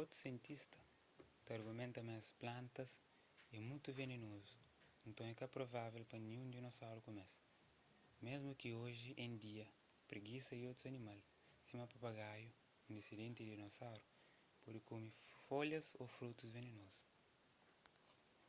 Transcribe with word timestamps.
otus 0.00 0.18
sientista 0.24 0.78
ta 1.44 1.50
argumenta 1.58 1.98
ma 2.06 2.14
es 2.22 2.28
plantas 2.42 2.90
é 3.56 3.58
mutu 3.68 3.88
venenozu 4.00 4.56
nton 5.10 5.26
é 5.32 5.34
ka 5.40 5.54
provável 5.56 6.04
pa 6.06 6.16
ninhun 6.20 6.48
dinosauru 6.54 7.00
kume-s 7.06 7.32
mésmu 8.26 8.50
ki 8.60 8.68
oji 8.86 9.10
en 9.24 9.32
dia 9.44 9.66
pregisa 10.10 10.52
y 10.56 10.66
otus 10.70 10.88
animal 10.92 11.20
sima 11.66 11.84
papagaiu 11.92 12.50
un 12.86 12.92
disendenti 12.98 13.40
di 13.42 13.52
dinosaurus 13.54 14.10
pode 14.62 14.80
kume 14.88 15.08
folhas 15.48 15.86
ô 16.02 16.04
frutus 16.16 16.54
venenozu 16.56 16.96